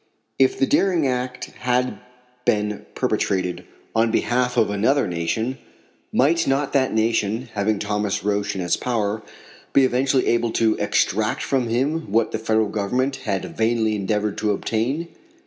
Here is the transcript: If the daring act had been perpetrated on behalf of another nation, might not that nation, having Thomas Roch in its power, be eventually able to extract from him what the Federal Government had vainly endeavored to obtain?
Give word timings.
If 0.39 0.57
the 0.57 0.65
daring 0.65 1.05
act 1.07 1.51
had 1.59 1.99
been 2.43 2.87
perpetrated 2.95 3.65
on 3.95 4.09
behalf 4.09 4.57
of 4.57 4.71
another 4.71 5.07
nation, 5.07 5.59
might 6.11 6.47
not 6.47 6.73
that 6.73 6.91
nation, 6.91 7.49
having 7.53 7.77
Thomas 7.77 8.23
Roch 8.23 8.55
in 8.55 8.61
its 8.61 8.75
power, 8.75 9.21
be 9.73 9.85
eventually 9.85 10.25
able 10.25 10.49
to 10.53 10.75
extract 10.79 11.43
from 11.43 11.67
him 11.67 12.11
what 12.11 12.31
the 12.31 12.39
Federal 12.39 12.69
Government 12.69 13.17
had 13.17 13.55
vainly 13.55 13.93
endeavored 13.95 14.39
to 14.39 14.49
obtain? 14.53 15.07